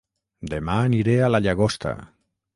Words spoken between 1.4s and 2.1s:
Llagosta